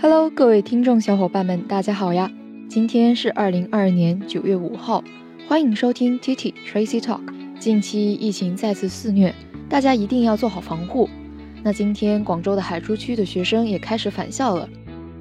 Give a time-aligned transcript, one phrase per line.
[0.00, 2.28] Hello，各位听众小伙伴们，大家好呀！
[2.68, 5.04] 今天是二零二二年九月五号，
[5.48, 7.20] 欢迎收听 T T Tracy Talk。
[7.60, 9.32] 近期疫情再次肆虐，
[9.68, 11.08] 大家一定要做好防护。
[11.62, 14.68] 那今天广州的海珠区的学生也开始返校了。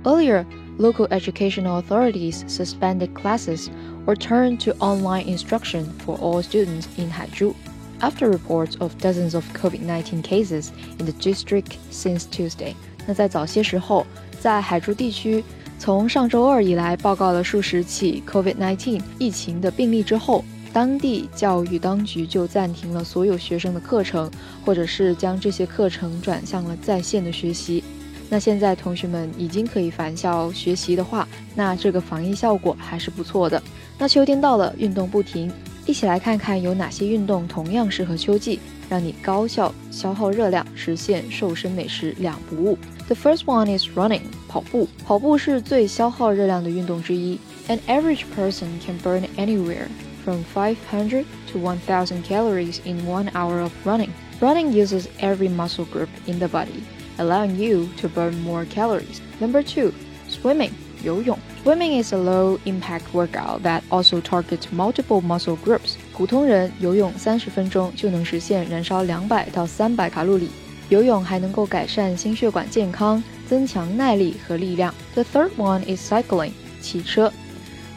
[0.03, 0.45] Earlier,
[0.79, 3.67] local educational authorities suspended classes
[4.05, 7.53] or turn to online instruction for all students in Haizhu
[7.99, 12.75] after reports of dozens of COVID-19 cases in the district since Tuesday.
[13.05, 14.05] 那在早些时候，
[14.39, 15.43] 在海珠地区，
[15.79, 20.43] 从上周二以来报告了数十起 COVID-19 疫情的病例之后，
[20.73, 24.29] 当地教育当局就暂停了所有学生的课程，
[24.65, 27.83] 或者是将这些课程转向了在线的学习。
[28.29, 33.61] 那现在同学们已经可以返校学习的话，那这个防疫效果还是不错的。
[33.98, 35.50] 那秋天到了，运动不停，
[35.86, 42.78] 一起来看看有哪些运动同样适合秋季，让你高效消耗热量，实现瘦身美食两不误。
[43.06, 44.88] The first one is running，跑步。
[45.04, 47.38] 跑步是最消耗热量的运动之一。
[47.68, 49.88] An average person can burn anywhere
[50.24, 54.10] from 500 to 1,000 calories in one hour of running.
[54.40, 56.84] Running uses every muscle group in the body
[57.18, 59.20] allowing you to burn more calories.
[59.40, 59.92] Number two,
[60.28, 60.72] swimming,
[61.03, 61.37] 游泳.
[61.63, 65.95] Swimming is a low impact workout that also targets multiple muscle groups.
[66.13, 70.49] 普通人游泳三十分钟就能实现燃烧两百到三百卡路里。
[70.89, 74.93] 游泳还能够改善心血管健康，增强耐力和力量。
[75.13, 77.31] The third one is cycling，骑车。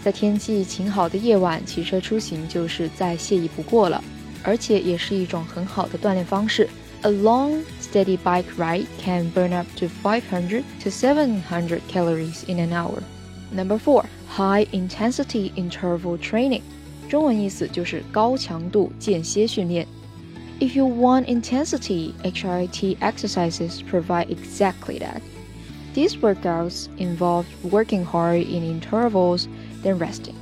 [0.02, 4.02] 在天气晴好的夜晚，骑车出行就是再惬意不过了，
[4.44, 6.68] 而且也是一种很好的锻炼方式。
[7.05, 13.01] A long, steady bike ride can burn up to 500 to 700 calories in an hour.
[13.51, 16.61] Number four, high intensity interval training.
[17.09, 19.87] 中文意思就是高强度间歇训练。
[20.59, 25.21] If you want intensity, HIIT exercises provide exactly that.
[25.93, 29.47] These workouts involve working hard in intervals,
[29.83, 30.35] then resting.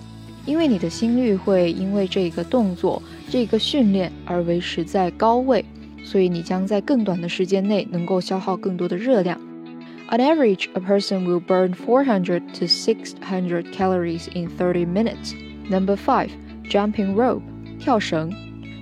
[0.45, 5.63] 因为你的心率会因为这个动作、这个训练而维持在高位。
[6.03, 9.39] 所以你将在更短的时间内能够消耗更多的热量。
[10.11, 15.33] On average, a person will burn 400 to 600 calories in 30 minutes.
[15.69, 16.29] Number 5.
[16.69, 17.43] Jumping rope.
[17.79, 18.31] 跳绳.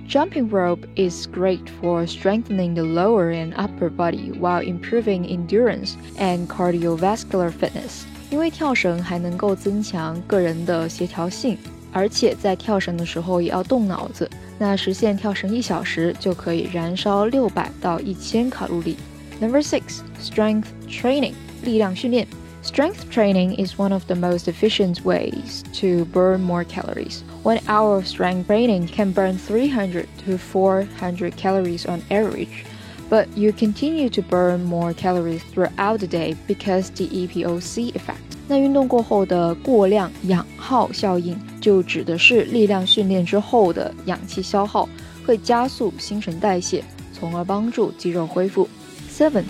[0.08, 6.48] Jumping rope is great for strengthening the lower and upper body while improving endurance and
[6.48, 8.04] cardiovascular fitness.
[8.30, 11.58] 因为跳绳还能够增强个人的协调性，
[11.92, 18.96] 而且在跳绳的时候也要动脑子， 那实现跳绳一小时就可以燃烧六百到一千卡路里。
[19.40, 22.26] Number six, strength training，力量训练。
[22.62, 27.22] Strength training is one of the most efficient ways to burn more calories.
[27.44, 32.64] One hour of strength training can burn 300 to 400 calories on average,
[33.08, 38.31] but you continue to burn more calories throughout the day because the EPOC effect.
[38.52, 44.88] 那运动过后的过量氧耗效应，就指的是力量训练之后的氧气消耗
[45.26, 46.82] 会加速新陈代谢，
[47.12, 48.68] 从而帮助肌肉恢复。
[49.10, 49.44] Seven,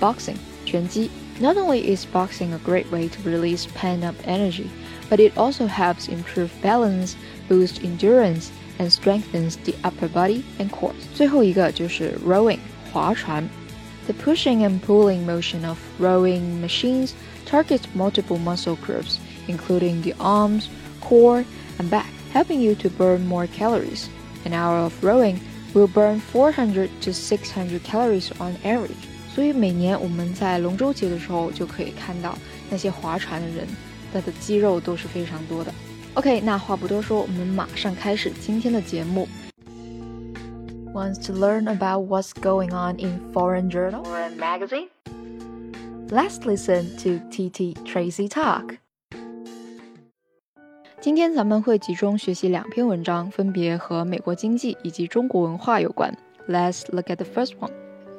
[0.00, 0.36] boxing
[0.66, 1.10] 拳击。
[1.40, 4.66] Not only is boxing a great way to release pent-up energy,
[5.08, 7.14] but it also helps improve balance,
[7.48, 10.92] boost endurance, and strengthens the upper body and core.
[11.14, 12.58] 最后一个就是 rowing
[12.92, 13.48] 划船。
[14.06, 17.10] The pushing and pulling motion of rowing machines
[17.46, 19.18] targets multiple muscle groups,
[19.48, 20.68] including the arms,
[21.00, 21.44] core,
[21.78, 24.08] and back, helping you to burn more calories.
[24.44, 25.40] An hour of rowing
[25.74, 29.08] will burn 400 to 600 calories on average.
[29.34, 32.36] 所以每年我们在龙舟节的时候就可以看到
[32.70, 33.66] 那些划船的人，
[34.12, 35.72] 他的肌肉都是非常多的。
[36.14, 39.26] OK，那话不多说，我们马上开始今天的节目。
[40.92, 44.88] Wants to learn about what's going on in foreign journal or magazine?
[46.08, 48.78] Let's listen to TT Tracy talk.
[51.00, 56.16] 今天咱们会集中学习两篇文章，分别和美国经济以及中国文化有关。
[56.48, 57.72] Let's look at the first one.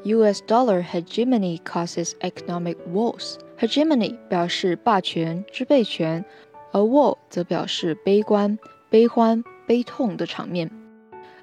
[0.04, 0.42] U.S.
[0.46, 3.36] dollar hegemony causes economic woes.
[3.58, 6.26] Hegemony 表示霸权、支配权，
[6.74, 8.60] 而 woe 则表示悲观、
[8.90, 10.70] 悲欢、悲痛的场面。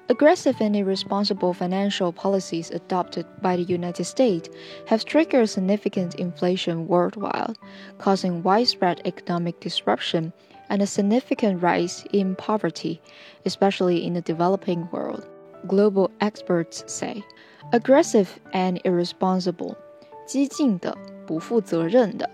[0.09, 4.49] Aggressive and irresponsible financial policies adopted by the United States
[4.87, 7.55] have triggered significant inflation worldwide,
[7.97, 10.33] causing widespread economic disruption
[10.69, 13.01] and a significant rise in poverty,
[13.45, 15.27] especially in the developing world,
[15.67, 17.23] global experts say.
[17.71, 19.77] Aggressive and irresponsible,
[20.25, 22.29] 激进的、不负责任的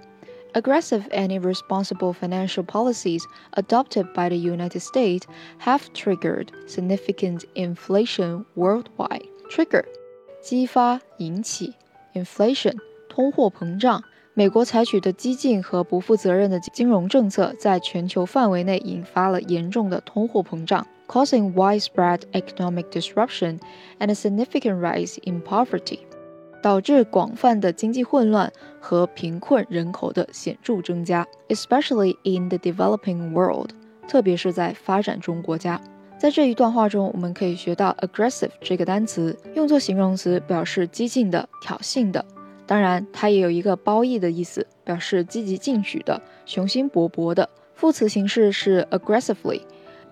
[0.54, 3.24] aggressive and irresponsible financial policies
[3.54, 5.28] adopted by the United States
[5.60, 9.28] have triggered significant inflation worldwide.
[9.50, 9.86] Trigger
[10.42, 11.74] 激发、引起，
[12.14, 12.76] inflation
[13.10, 14.02] 通货膨胀。
[14.34, 23.60] 美国采取的激进和不负责任的金融政策，在全球范围内引发了严重的通货膨胀，causing widespread economic disruption
[23.98, 26.02] and a significant rise in poverty，
[26.63, 28.51] 导致广泛的经济混乱
[28.81, 33.71] 和贫困人口的显著增加，especially in the developing world，
[34.09, 35.79] 特别是在发展中国家。
[36.17, 42.25] 在这一段话中，我们可以学到 aggressive 这个单词，用作形容词表示激进的、挑衅的。
[42.65, 47.51] 当然，它也有一个褒义的意思，表示积极进取的、雄心勃勃的。
[47.75, 49.63] 副词形式是 aggressively，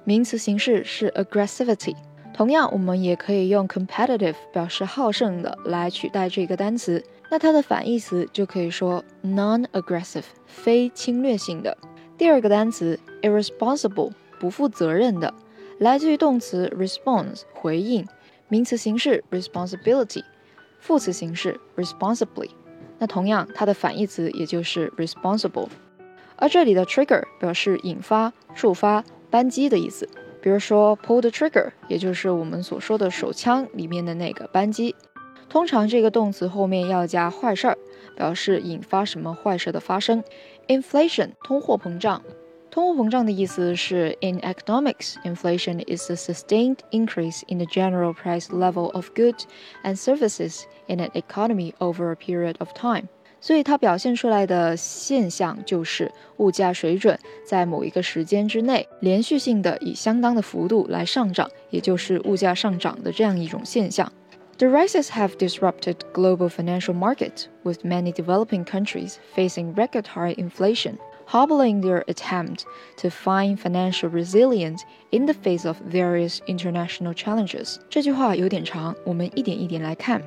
[0.02, 1.94] 名词形式是 aggressivity。
[2.40, 7.04] 同样，我们也可以用 competitive 表示好胜的来取代这个单词。
[7.30, 11.76] 那它的反义词就可以说 non-aggressive，非侵略性的。
[12.16, 15.34] 第二个单词 irresponsible，不负责任的，
[15.80, 18.08] 来自于动词 response，回应，
[18.48, 20.24] 名词形式 responsibility。
[20.78, 22.48] 副词形式 responsibly，
[22.98, 25.68] 那同样它的反义词也就是 responsible。
[26.36, 30.08] 而这里的 trigger 表示引发、触发、扳机的意思，
[30.41, 34.95] 比如说 pull the trigger，也就是我们所说的手枪里面的那个扳机。
[35.47, 37.77] 通常这个动词后面要加坏事儿，
[38.15, 40.23] 表示引发什么坏事的发生。
[40.67, 42.21] inflation 通货膨胀。
[42.71, 49.43] 通货膨胀的意思是，in economics, inflation is a sustained increase in the general price level of goods
[49.83, 53.07] and services in an economy over a period of time。
[53.39, 64.11] 所以它表现出来的现象就是物价水准在某一个时间之内连续性的以相当的幅度来上涨，也就是物价上涨的这样一种现象。
[64.57, 70.97] The rises have disrupted global financial markets, with many developing countries facing record high inflation
[71.27, 72.65] hobbling their attempt
[72.97, 77.77] to find financial resilience in the face of various international challenges。
[77.89, 80.21] 这句话有点长，我们一点一点来看。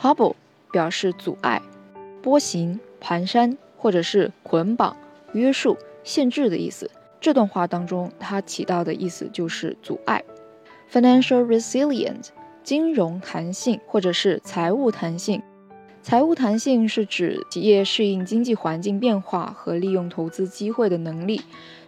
[0.00, 0.34] Hobble
[0.72, 1.60] 表示阻碍、
[2.21, 4.95] 波形、盘山或者是捆绑、
[5.33, 6.89] 约束、限制的意思。
[7.21, 10.23] 这段话当中，它起到的意思就是阻碍。
[10.91, 12.27] Financial resilience
[12.63, 15.41] 金融弹性或者是财务弹性。
[16.01, 21.41] 财务弹性是指企业适应经济环境变化和利用投资机会的能力，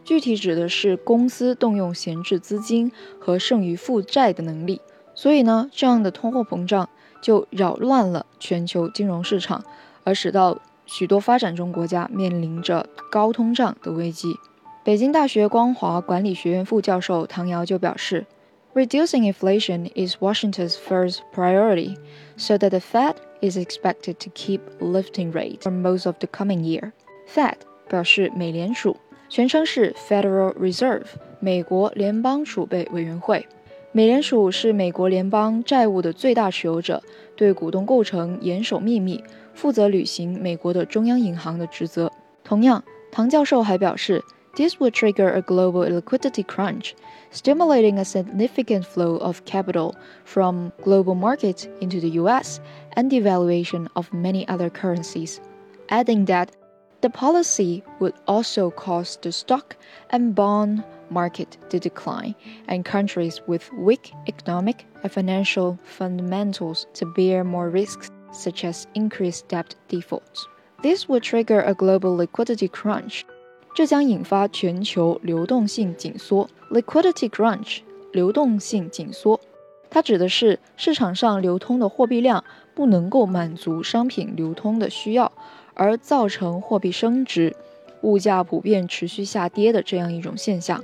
[0.04, 4.82] 具体指的是公司动用闲置资金和剩余负债的能力。
[5.16, 6.90] 所以呢，这样的通货膨胀
[7.22, 9.64] 就扰乱了全球金融市场，
[10.04, 14.34] 而使到许多发展中国家面临着高通胀的危机。
[14.84, 18.26] 北京大学光华管理学院副教授唐瑶就表示。
[18.74, 21.98] Reducing inflation is Washington's first priority,
[22.38, 26.62] so that the Fed is expected to keep lifting rates for most of the coming
[26.62, 26.94] year.
[27.28, 27.56] Fed
[27.90, 28.96] 表示美联储，
[29.28, 31.04] 全称是 Federal Reserve，
[31.42, 33.46] 美国联邦储备委员会。
[33.93, 37.03] 美联储是美国联邦债务的最大持有者，
[37.35, 39.23] 对股东构成严守秘密，
[39.55, 42.11] 负责履行美国的中央银行的职责。
[42.45, 44.23] 同样，唐教授还表示。
[44.57, 46.93] This would trigger a global liquidity crunch,
[47.31, 49.93] stimulating a significant flow of capital
[50.25, 52.57] from global markets into the US
[52.95, 55.37] and devaluation of many other currencies.
[55.89, 56.49] Adding that
[57.03, 59.77] the policy would also cause the stock
[60.09, 62.35] and bond market to decline
[62.69, 69.49] and countries with weak economic and financial fundamentals to bear more risks, such as increased
[69.49, 70.47] debt defaults.
[70.83, 73.23] This would trigger a global liquidity crunch,
[73.75, 77.81] 这将引发全球流动性紧缩 （liquidity crunch）。
[78.13, 79.39] 流动性紧缩，
[79.91, 82.43] 它指的是市场上流通的货币量
[82.75, 85.31] 不能够满足商品流通的需要，
[85.75, 87.55] 而造成货币升值、
[88.01, 90.83] 物价普遍持续下跌的这样一种现象。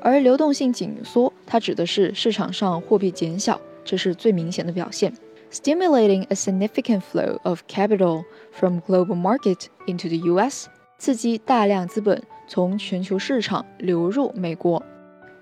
[0.00, 5.12] 而流动性紧缩，它指的是市场上货币减小，这是最明显的表现。
[5.50, 10.68] Stimulating a significant flow of capital from global market into the U.S.
[10.98, 14.82] 刺激大量资本从全球市场流入美国。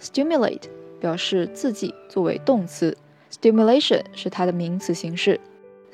[0.01, 0.65] Stimulate
[1.01, 2.95] 表示刺激，作为动词；
[3.31, 5.39] stimulation 是它的名词形式；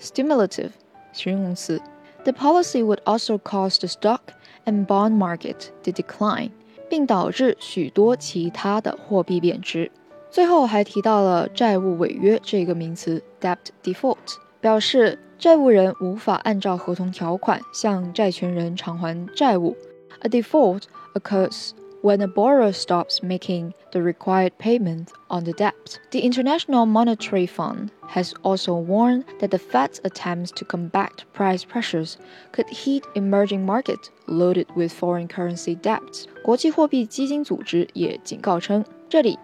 [0.00, 0.70] stimulative
[1.12, 1.80] 形容词。
[2.24, 4.20] The policy would also cause the stock
[4.64, 6.50] and bond market to decline，
[6.89, 9.91] 并导致许多其他的货币贬值。
[10.29, 14.45] 最后还提到了债务违约这个名词，debt default。
[14.65, 19.77] 表示债务人无法按照合同条款向债权人偿还债务。
[20.21, 21.69] A default occurs
[22.04, 25.98] when a borrower stops making the required payment on the debt.
[26.12, 32.16] The International Monetary Fund has also warned that the Fed's attempts to combat price pressures
[32.52, 36.26] could hit emerging markets loaded with foreign currency debts.
[36.42, 39.38] 国际货币基金组织也警告称，这里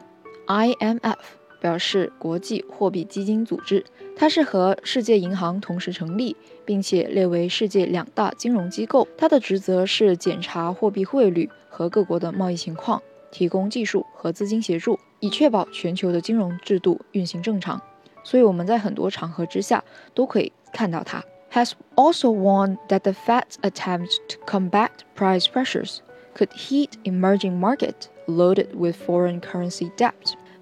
[0.47, 1.17] IMF
[1.61, 9.07] 表示国际货币基金组织，它是和世界银行同时成立，并且列为世界两大金融机构。
[9.17, 17.81] 它的职责是检查货币汇率和各国的贸易情况，提供技术和资金协助，以确保全球的金融制度运行正常。
[18.23, 21.23] 所以我们在很多场合之下都可以看到它。
[21.53, 25.99] Has also warned that the Fed's attempts to combat price pressures
[26.35, 30.13] could hit emerging markets loaded with foreign currency debt.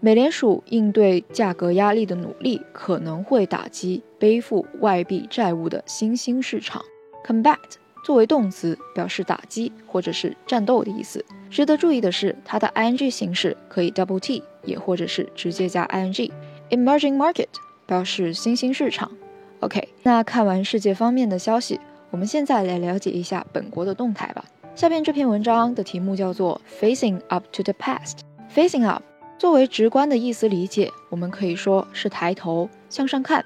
[0.01, 6.81] 美联储应对价格压力的努力可能会打击背负外币债务的新兴市场。
[7.25, 7.57] Combat
[8.05, 11.23] 作为动词，表示打击或者是战斗的意思。
[11.49, 16.31] 值得注意的是，它的 ing 形式可以 double t，也或者是直接加 ing。
[16.69, 17.47] Emerging market
[17.85, 19.11] 表示新兴市场。
[19.59, 21.77] OK，那看完世界方面的消息，
[22.09, 24.45] 我们现在来了解一下本国的动态吧。
[24.75, 28.19] 下面这篇文章的题目叫做 Facing up to the past。
[28.55, 29.03] Facing up
[29.38, 33.44] 作为直观的意思理解，我们可以说是抬头向上看。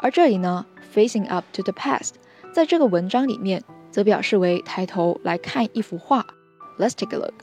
[0.00, 2.10] 而这里呢，facing up to the past，
[2.52, 6.26] 在这个文章里面则表示为抬头来看一幅画。
[6.78, 7.34] Let's take a look。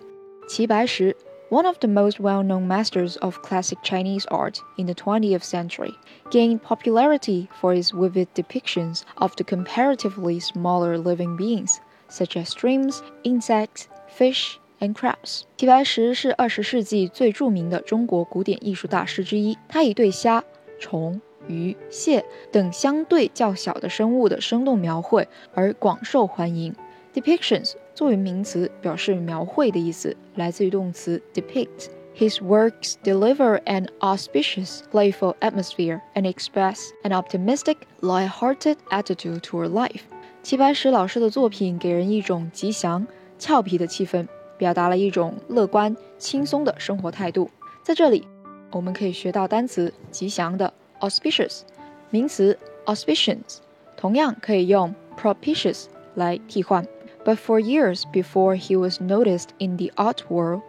[0.48, 1.16] 齐白石，
[1.50, 5.94] one of the most well-known masters of classic Chinese art in the 20th century,
[6.30, 11.78] gained popularity for his vivid depictions of the comparatively smaller living beings,
[12.10, 15.43] such as streams, insects, fish, and crabs。
[15.57, 19.57] 齐白石是二十世纪最著名的中国古典艺术大师之一。
[19.69, 20.43] 他以对虾、
[20.79, 26.75] 虫、鱼、蟹等相对较小的生物的生动描绘而广受欢迎。
[27.15, 31.89] Depictions 作为名词，表示描绘的意思，来自于动词 depict。
[32.17, 40.03] His works deliver an auspicious, playful atmosphere and express an optimistic, light-hearted attitude toward life.
[40.43, 43.07] 齐白石老师的作品给人一种吉祥、
[43.39, 44.27] 俏皮的气氛。
[44.58, 47.50] 表达了一种乐观、轻松的生活态度。
[47.84, 48.28] 在这里，
[48.72, 51.62] 我们可以学到单词“吉祥的 ”（auspicious），
[52.10, 53.58] 名词 “auspicious”
[53.98, 55.86] 同样可以用 “propitious”
[56.16, 56.86] 来替换。
[57.26, 60.62] But for years before he was noticed in the art world,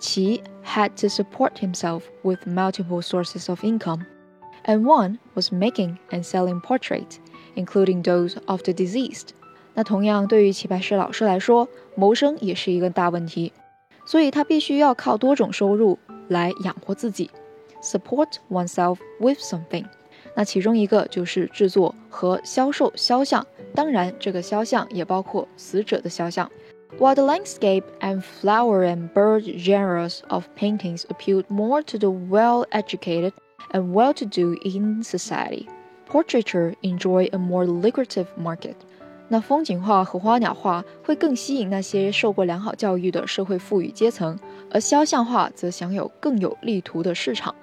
[0.00, 4.04] Qi had to support himself with multiple sources of income,
[4.64, 7.16] and one was making and selling portraits,
[7.54, 9.34] including those of the deceased.
[9.77, 13.53] 那同样对于齐白石老师来说，谋生也是一个大问题，
[14.07, 17.29] 所以他必须要靠多种收入来养活自己
[17.79, 19.85] ，support oneself with something。
[20.35, 26.49] 那其中一个就是制作和销售肖像，当然这个肖像也包括死者的肖像。
[26.97, 33.33] While the landscape and flower and bird genres of paintings appealed more to the well educated
[33.73, 35.67] and well to do in society,
[36.09, 38.73] portraiture enjoyed a more lucrative market.
[39.29, 44.39] 那风景画和花鸟画会更吸引那些受过良好教育的社会富裕阶层，
[44.71, 47.53] 而肖像画则享有更有利图的市场。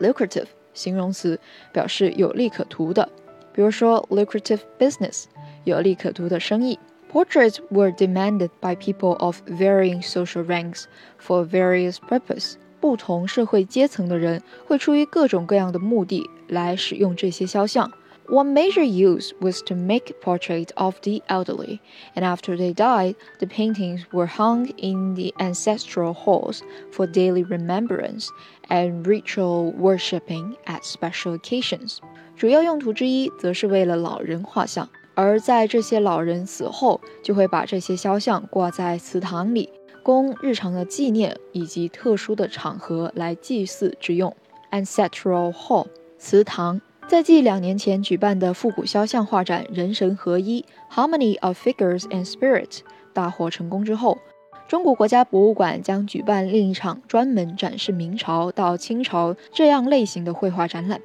[0.00, 1.38] lucrative 形容词
[1.72, 3.08] 表示有利可图的，
[3.52, 5.24] 比如说 lucrative business
[5.64, 6.78] 有利可图的生意。
[7.12, 10.84] Portraits were demanded by people of varying social ranks
[11.24, 12.54] for various purposes。
[12.80, 17.90] 不同社会阶层的人会出于各种各样的目的来使用这些肖像。
[18.27, 21.79] One major use was to make portraits of the elderly,
[22.13, 26.61] and after they died, the paintings were hung in the ancestral halls
[26.91, 28.27] for daily remembrance
[28.67, 31.97] and ritual worshipping at special occasions.
[32.35, 39.71] 主要用途之一则是为了老人画像，而在这些老人死后，就会把这些肖像挂在祠堂里，
[40.03, 44.35] 供日常的纪念以及特殊的场合来祭祀之用。
[44.69, 45.87] Ancestral hall，
[46.19, 46.79] 祠堂。
[47.07, 50.63] 在继两年前举办的复古肖像画展“人神合一
[50.93, 52.81] ”（Harmony of Figures and Spirit）
[53.13, 54.19] 大获成功之后，
[54.67, 61.01] 中国国家博物馆将举办另一场专门展示明朝到清朝这样类型的绘画展览。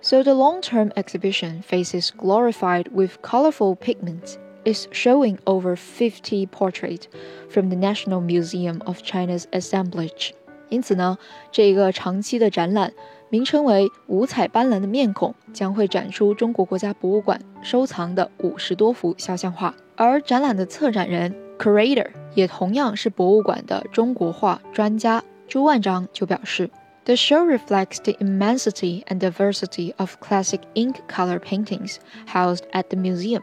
[0.00, 4.34] So the long-term exhibition faces glorified with colorful pigments
[4.64, 7.04] is showing over 50 portraits
[7.48, 10.32] from the National Museum of China's assemblage。
[10.68, 11.16] 因此呢，
[11.52, 12.92] 这个长期的展览。
[13.31, 19.73] 名称为“五彩斑斓的面孔”，将会展出中国国家博物馆收藏的五十多幅肖像画。
[19.95, 26.71] 而展览的策展人 （curator） 也同样是博物馆的中国画专家朱万章就表示
[27.05, 33.41] ：“The show reflects the immensity and diversity of classic ink color paintings housed at the museum。”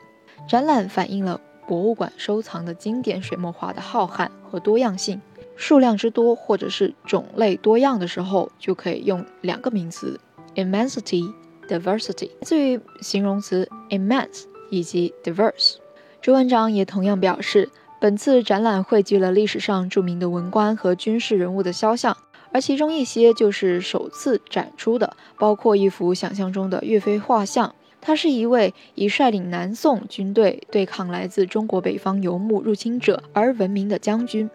[0.49, 5.21] 展览反映了博物馆收藏的经典水墨画的浩瀚和多样性。
[5.57, 10.21] 数量之多或者是种类多样的时候，就可以用两个名词
[10.55, 11.33] ：immensity、
[11.69, 15.77] diversity，来自于形容词 immense 以及 diverse。
[16.21, 17.71] 朱文章也同样表示，
[18.01, 22.17] 本次展览汇聚了历史上著名的文官和军事人物的肖像，
[22.53, 27.75] 而其中一些就是首次展出的，包括一幅想象中的岳飞画像。
[28.01, 34.49] 他是一位以率领南宋军队对抗来自中国北方游牧入侵者而闻名的将军。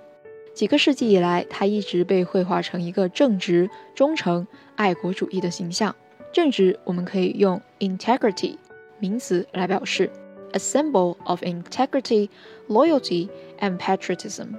[0.53, 5.95] 几个世纪以来，他一直被绘画成一个正直、忠诚、爱国主义的形象。
[6.33, 8.57] 正直，我们可以用 integrity
[8.99, 10.11] 名词来表示
[10.51, 12.29] ，a symbol of integrity,
[12.67, 13.29] loyalty,
[13.59, 14.49] and patriotism.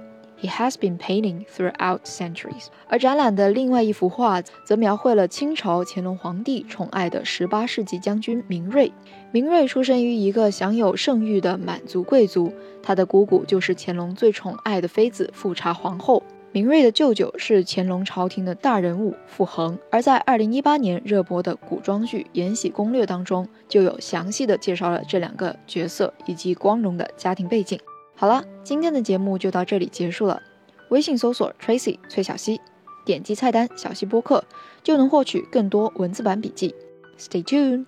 [0.43, 2.65] He has been painting throughout centuries。
[2.89, 8.91] 而展览的另外一幅画则描绘了清朝乾隆皇帝宠爱的十八世纪将军明瑞。
[9.31, 16.21] 明瑞出生于一个享有盛誉的满族贵族，他的姑姑就是乾隆最宠爱的妃子富察皇后。
[16.51, 19.79] 明瑞的舅舅是乾隆朝廷的大人物傅恒。
[19.89, 27.79] 而在二零一八年热播的古装剧《延禧攻略》当中，就有详细的介绍了这两个角色以及光荣的家庭背景。
[28.15, 30.41] 好了，今天的节目就到这里结束了。
[30.89, 32.61] 微信搜索 Tracy 崔小溪，
[33.05, 34.43] 点击菜单小溪播客，
[34.83, 36.73] 就能获取更多文字版笔记。
[37.17, 37.85] Stay tuned。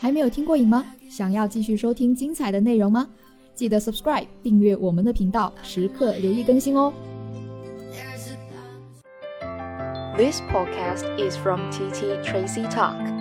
[0.00, 0.84] 还没有听过瘾吗？
[1.08, 3.08] 想要继续收听精彩的内容吗？
[3.54, 6.92] 记得 subscribe 订阅我们的频道，时刻留意更新哦。
[10.16, 13.19] This podcast is from TT Tracy Talk.